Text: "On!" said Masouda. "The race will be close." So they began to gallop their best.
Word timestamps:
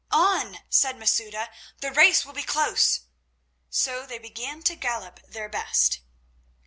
"On!" 0.09 0.57
said 0.67 0.97
Masouda. 0.97 1.51
"The 1.79 1.91
race 1.91 2.25
will 2.25 2.33
be 2.33 2.41
close." 2.41 3.01
So 3.69 4.03
they 4.07 4.17
began 4.17 4.63
to 4.63 4.75
gallop 4.75 5.19
their 5.27 5.47
best. 5.47 5.99